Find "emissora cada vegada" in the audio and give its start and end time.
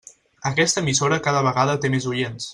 0.85-1.79